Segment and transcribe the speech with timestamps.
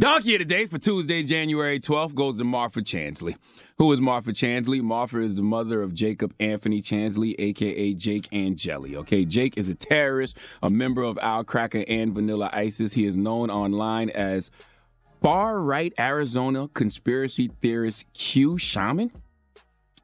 [0.00, 3.36] Donkey of the day for Tuesday, January 12th goes to Martha Chansley.
[3.76, 4.80] Who is Martha Chansley?
[4.80, 8.96] Martha is the mother of Jacob Anthony Chansley, aka Jake and Angeli.
[8.96, 12.94] Okay, Jake is a terrorist, a member of Al Cracker and Vanilla ISIS.
[12.94, 14.50] He is known online as
[15.20, 19.10] far right Arizona conspiracy theorist Q Shaman.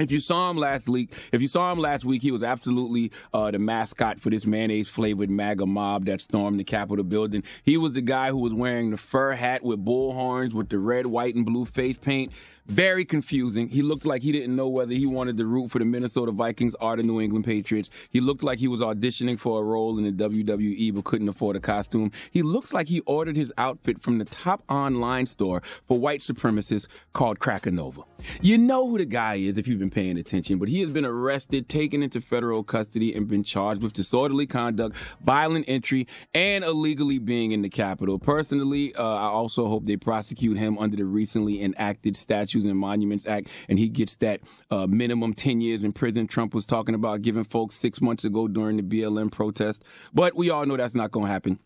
[0.00, 3.12] If you saw him last week, if you saw him last week, he was absolutely
[3.34, 7.42] uh, the mascot for this mayonnaise flavored MAGA mob that stormed the Capitol building.
[7.64, 10.78] He was the guy who was wearing the fur hat with bull horns with the
[10.78, 12.32] red, white, and blue face paint.
[12.70, 13.68] Very confusing.
[13.68, 16.76] He looked like he didn't know whether he wanted to root for the Minnesota Vikings
[16.76, 17.90] or the New England Patriots.
[18.10, 21.56] He looked like he was auditioning for a role in the WWE but couldn't afford
[21.56, 22.12] a costume.
[22.30, 26.86] He looks like he ordered his outfit from the top online store for white supremacists
[27.12, 28.02] called Cracker Nova.
[28.40, 31.04] You know who the guy is if you've been paying attention, but he has been
[31.04, 37.18] arrested, taken into federal custody, and been charged with disorderly conduct, violent entry, and illegally
[37.18, 38.18] being in the Capitol.
[38.18, 42.16] Personally, uh, I also hope they prosecute him under the recently enacted
[42.60, 44.40] Statues and Monuments Act, and he gets that
[44.70, 48.48] uh, minimum 10 years in prison Trump was talking about giving folks six months ago
[48.48, 49.82] during the BLM protest.
[50.12, 51.58] But we all know that's not going to happen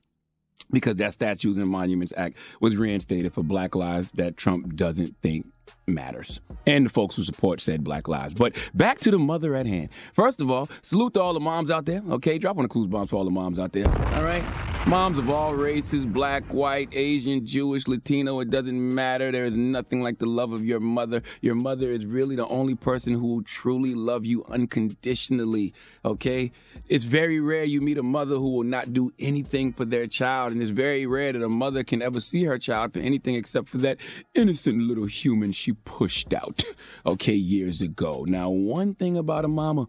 [0.71, 5.47] because that Statues and Monuments Act was reinstated for black lives that Trump doesn't think
[5.86, 6.41] matters.
[6.66, 8.34] And the folks who support said black lives.
[8.34, 9.91] But back to the mother at hand.
[10.14, 12.02] First of all, salute to all the moms out there.
[12.10, 13.88] Okay, drop on the clues bombs for all the moms out there.
[14.14, 14.44] All right?
[14.86, 19.32] Moms of all races, black, white, Asian, Jewish, Latino, it doesn't matter.
[19.32, 21.22] There is nothing like the love of your mother.
[21.41, 25.72] Your mother is really the only person who will truly love you unconditionally.
[26.04, 26.52] Okay?
[26.86, 30.52] It's very rare you meet a mother who will not do anything for their child.
[30.52, 33.70] And it's very rare that a mother can ever see her child for anything except
[33.70, 33.96] for that
[34.34, 36.65] innocent little human she pushed out,
[37.06, 38.25] okay, years ago.
[38.28, 39.87] Now, one thing about a mama,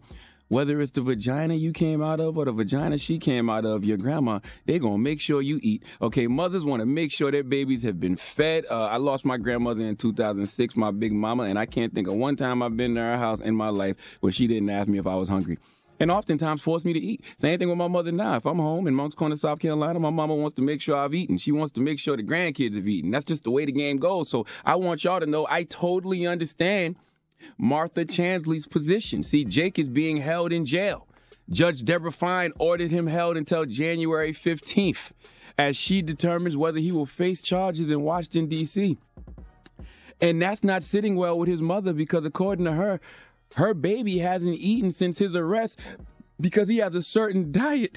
[0.48, 3.84] whether it's the vagina you came out of or the vagina she came out of,
[3.84, 5.82] your grandma, they're going to make sure you eat.
[6.00, 8.64] Okay, mothers want to make sure their babies have been fed.
[8.70, 12.14] Uh, I lost my grandmother in 2006, my big mama, and I can't think of
[12.14, 14.98] one time I've been to her house in my life where she didn't ask me
[14.98, 15.58] if I was hungry
[16.00, 17.24] and oftentimes force me to eat.
[17.38, 18.36] Same thing with my mother now.
[18.36, 21.14] If I'm home in Moncks Corner, South Carolina, my mama wants to make sure I've
[21.14, 21.38] eaten.
[21.38, 23.10] She wants to make sure the grandkids have eaten.
[23.10, 24.28] That's just the way the game goes.
[24.28, 26.96] So I want y'all to know I totally understand
[27.58, 29.22] Martha Chansley's position.
[29.22, 31.06] See, Jake is being held in jail.
[31.48, 35.12] Judge Deborah Fine ordered him held until January 15th
[35.58, 38.98] as she determines whether he will face charges in Washington, D.C.
[40.20, 43.00] And that's not sitting well with his mother because, according to her,
[43.54, 45.78] her baby hasn't eaten since his arrest
[46.40, 47.96] because he has a certain diet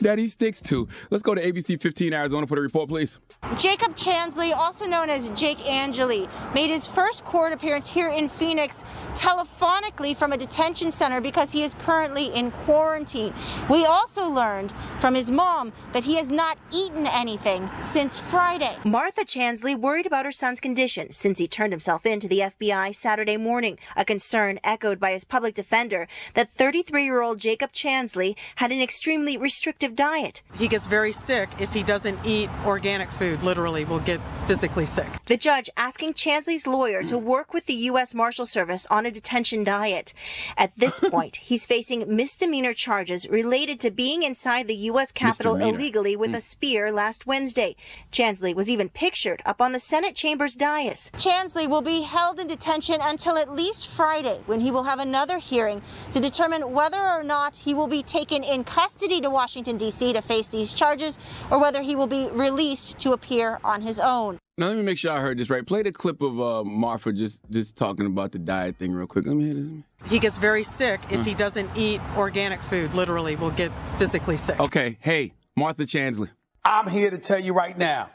[0.00, 0.88] that he sticks to.
[1.10, 3.18] Let's go to ABC 15 Arizona for the report, please.
[3.56, 8.84] Jacob Chansley, also known as Jake Angeli, made his first court appearance here in Phoenix
[9.14, 13.32] telephonically from a detention center because he is currently in quarantine.
[13.70, 18.76] We also learned from his mom that he has not eaten anything since Friday.
[18.84, 22.94] Martha Chansley worried about her son's condition since he turned himself in to the FBI
[22.94, 28.36] Saturday morning, a concern echoed by his public defender that 33 year old Jacob Chansley
[28.56, 30.42] had an extremely restrictive diet.
[30.56, 35.06] He gets very sick if he doesn't eat organic food, literally, will get physically sick.
[35.26, 38.14] The judge asking Chansley's lawyer to work with the U.S.
[38.14, 40.12] Marshal Service on a detention diet.
[40.56, 45.12] At this point, he's facing misdemeanor charges related to being inside the U.S.
[45.12, 46.40] Capitol illegally with a hmm.
[46.40, 47.76] spear last Wednesday.
[48.10, 51.12] Chansley was even pictured up on the Senate chamber's dais.
[51.14, 55.38] Chansley will be held in detention until at least Friday, when he will have another
[55.38, 60.12] hearing to determine whether or not he will be taken in custody to Washington, D.C.
[60.12, 61.18] to face these charges,
[61.50, 64.38] or whether he will be released to appear on his own.
[64.58, 65.64] Now let me make sure I heard this right.
[65.64, 69.24] Play the clip of uh, Martha just just talking about the diet thing real quick.
[69.24, 70.10] Let me hear this.
[70.10, 74.58] He gets very sick if he doesn't eat organic food, literally, will get physically sick.
[74.58, 76.30] Okay, hey, Martha Chansley.
[76.64, 78.10] I'm here to tell you right now,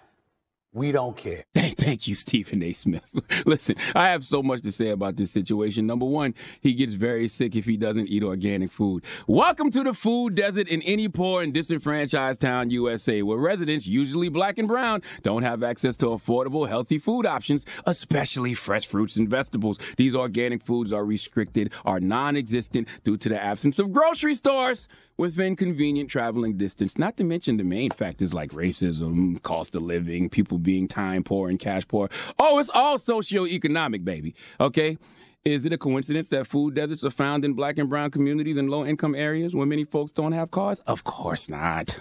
[0.74, 1.44] we don't care.
[1.64, 2.74] Hey, thank you, Stephen A.
[2.74, 3.06] Smith.
[3.46, 5.88] Listen, I have so much to say about this situation.
[5.88, 9.06] Number one, he gets very sick if he doesn't eat organic food.
[9.28, 14.28] Welcome to the food desert in any poor and disenfranchised town, USA, where residents, usually
[14.28, 19.30] black and brown, don't have access to affordable, healthy food options, especially fresh fruits and
[19.30, 19.78] vegetables.
[19.96, 24.90] These organic foods are restricted, are non existent due to the absence of grocery stores
[25.18, 30.30] within convenient traveling distance, not to mention the main factors like racism, cost of living,
[30.30, 32.10] people being time poor and cash poor.
[32.39, 34.36] Oh, it's all socioeconomic, baby.
[34.60, 34.98] Okay?
[35.45, 38.69] Is it a coincidence that food deserts are found in black and brown communities and
[38.69, 40.80] low income areas where many folks don't have cars?
[40.88, 42.00] Of course not.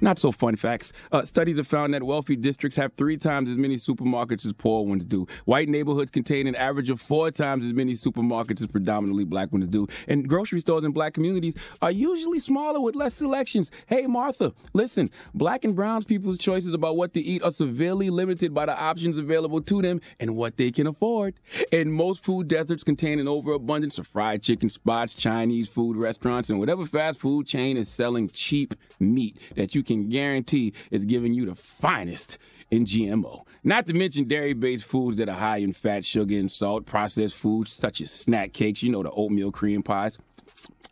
[0.00, 0.92] Not so fun facts.
[1.12, 4.84] Uh, studies have found that wealthy districts have three times as many supermarkets as poor
[4.84, 5.26] ones do.
[5.44, 9.68] White neighborhoods contain an average of four times as many supermarkets as predominantly black ones
[9.68, 9.86] do.
[10.08, 13.70] And grocery stores in black communities are usually smaller with less selections.
[13.86, 18.52] Hey, Martha, listen, black and brown people's choices about what to eat are severely limited
[18.52, 21.34] by the options available to them and what they can afford.
[21.70, 26.58] And most food deserts contain an overabundance of fried chicken spots, Chinese food restaurants, and
[26.58, 31.46] whatever fast food chain is selling cheap meat that you can guarantee is giving you
[31.46, 32.38] the finest
[32.70, 33.44] in GMO.
[33.62, 37.36] Not to mention dairy based foods that are high in fat, sugar, and salt, processed
[37.36, 40.18] foods such as snack cakes, you know, the oatmeal cream pies.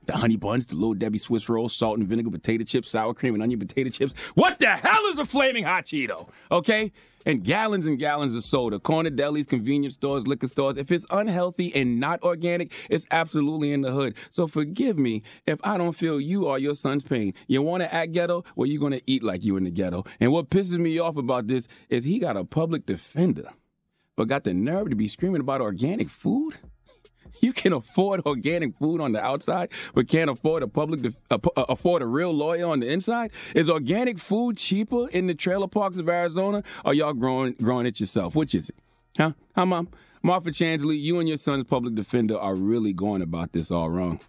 [0.06, 3.34] The honey buns, the little Debbie Swiss rolls, salt and vinegar potato chips, sour cream
[3.34, 4.14] and onion potato chips.
[4.34, 6.28] What the hell is a flaming hot Cheeto?
[6.50, 6.90] Okay?
[7.24, 8.80] And gallons and gallons of soda.
[8.80, 10.76] Corner delis, convenience stores, liquor stores.
[10.76, 14.16] If it's unhealthy and not organic, it's absolutely in the hood.
[14.32, 17.34] So forgive me if I don't feel you or your son's pain.
[17.46, 18.42] You want to act ghetto?
[18.56, 20.04] Well, you're going to eat like you in the ghetto.
[20.18, 23.50] And what pisses me off about this is he got a public defender,
[24.16, 26.58] but got the nerve to be screaming about organic food?
[27.40, 31.20] You can afford organic food on the outside, but can't afford a public def-
[31.56, 33.32] afford a real lawyer on the inside.
[33.54, 37.98] Is organic food cheaper in the trailer parks of Arizona, or y'all growing growing it
[37.98, 38.36] yourself?
[38.36, 38.76] Which is it?
[39.16, 39.32] Huh?
[39.56, 39.88] Huh, mom?
[40.22, 44.20] Martha Chansley, you and your son's public defender are really going about this all wrong.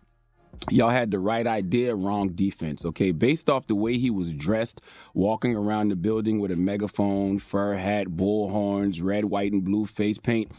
[0.72, 3.12] Y'all had the right idea, wrong defense, okay?
[3.12, 4.82] Based off the way he was dressed,
[5.14, 9.86] walking around the building with a megaphone, fur hat, bull horns, red, white, and blue
[9.86, 10.52] face paint.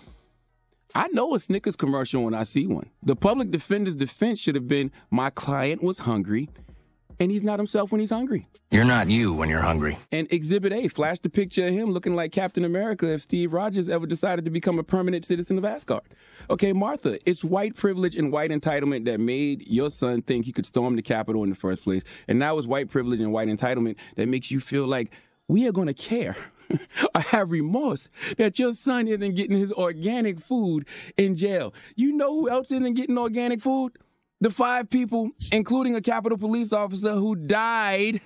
[0.94, 2.90] I know a Snickers commercial when I see one.
[3.02, 6.48] The public defender's defense should have been my client was hungry
[7.20, 8.48] and he's not himself when he's hungry.
[8.70, 9.96] You're not you when you're hungry.
[10.10, 13.88] And Exhibit A flashed the picture of him looking like Captain America if Steve Rogers
[13.88, 16.02] ever decided to become a permanent citizen of Asgard.
[16.50, 20.66] Okay, Martha, it's white privilege and white entitlement that made your son think he could
[20.66, 22.02] storm the Capitol in the first place.
[22.26, 25.12] And now it's white privilege and white entitlement that makes you feel like
[25.46, 26.36] we are going to care
[27.14, 31.74] or have remorse that your son isn't getting his organic food in jail.
[31.96, 33.92] You know who else isn't getting organic food?
[34.40, 38.20] The five people, including a Capitol police officer who died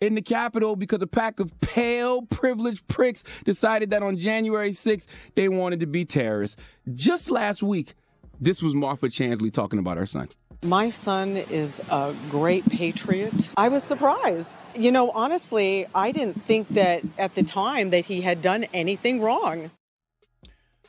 [0.00, 5.06] in the Capitol because a pack of pale, privileged pricks decided that on January 6th
[5.34, 6.56] they wanted to be terrorists.
[6.92, 7.94] Just last week,
[8.40, 10.28] this was Martha Chansley talking about her son.
[10.62, 13.50] My son is a great patriot.
[13.56, 14.56] I was surprised.
[14.74, 19.20] You know, honestly, I didn't think that at the time that he had done anything
[19.20, 19.70] wrong.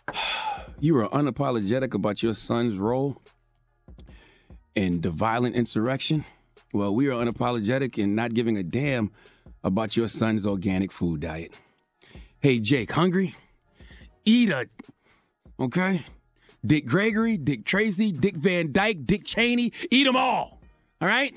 [0.80, 3.20] You were unapologetic about your son's role
[4.76, 6.24] in the violent insurrection.
[6.72, 9.10] Well, we are unapologetic in not giving a damn
[9.64, 11.60] about your son's organic food diet.
[12.40, 13.36] Hey, Jake, hungry?
[14.24, 14.70] Eat it,
[15.60, 16.06] okay?
[16.68, 20.60] Dick Gregory, Dick Tracy, Dick Van Dyke, Dick Cheney, eat them all.
[21.00, 21.34] All right?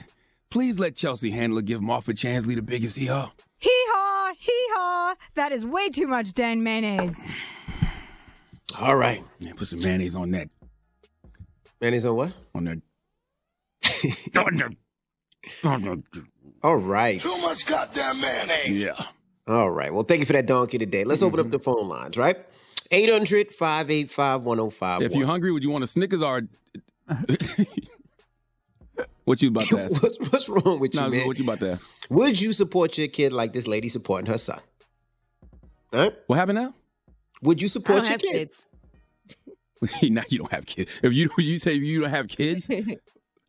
[0.51, 3.31] Please let Chelsea Handler give Martha Chansley the biggest hee haw.
[3.59, 5.15] Hee haw, hee haw.
[5.37, 7.31] That is way too much Dan mayonnaise.
[8.79, 9.23] All right.
[9.39, 10.49] Yeah, put some mayonnaise on that.
[11.81, 12.33] Mayonnaise on what?
[12.55, 12.83] On that.
[16.63, 17.21] All right.
[17.21, 18.83] Too much goddamn mayonnaise.
[18.83, 19.05] Yeah.
[19.47, 19.93] All right.
[19.93, 21.05] Well, thank you for that donkey today.
[21.05, 21.35] Let's mm-hmm.
[21.35, 22.37] open up the phone lines, right?
[22.91, 25.03] 800 585 1051.
[25.03, 26.43] If you're hungry, would you want a Snickers or?
[29.25, 30.03] what you about to ask?
[30.03, 31.27] what's, what's wrong with you, No, man?
[31.27, 31.87] what you about to ask?
[32.11, 34.61] Would you support your kid like this lady supporting her son?
[35.93, 36.11] Huh?
[36.27, 36.75] What happened now?
[37.43, 38.33] Would you I support don't your have kid?
[38.33, 38.67] kids.
[40.11, 41.01] now you don't have kids.
[41.03, 42.69] If you you say you don't have kids,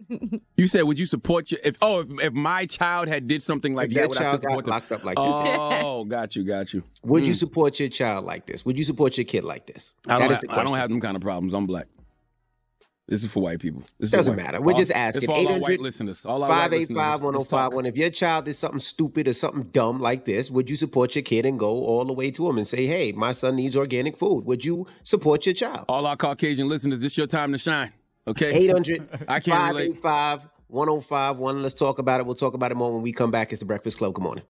[0.58, 3.76] you said would you support your if oh if, if my child had did something
[3.76, 4.66] like If that, your would child got them?
[4.66, 5.26] locked up like this.
[5.26, 6.84] Oh, got you, got you.
[7.04, 7.38] Would you Mm.
[7.38, 8.66] support your child like this?
[8.66, 9.94] Would you support your kid like this?
[10.08, 11.54] I That don't, is have, I don't have them kind of problems.
[11.54, 11.88] I'm black.
[13.08, 13.84] This is for white people.
[14.00, 14.62] This Doesn't matter.
[14.62, 15.28] We're all- just it's asking.
[15.28, 16.24] for all our 800 white listeners.
[16.26, 17.86] All our 585 1051.
[17.86, 21.24] If your child is something stupid or something dumb like this, would you support your
[21.24, 24.16] kid and go all the way to him and say, hey, my son needs organic
[24.16, 24.46] food?
[24.46, 25.86] Would you support your child?
[25.90, 27.92] All our Caucasian listeners, this your time to shine.
[28.28, 28.52] Okay.
[28.54, 29.98] 800 I can't relate.
[30.02, 31.62] 585 1051.
[31.62, 32.26] Let's talk about it.
[32.26, 33.52] We'll talk about it more when we come back.
[33.52, 34.14] It's the Breakfast Club.
[34.14, 34.44] Good morning.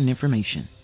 [0.00, 0.79] important information.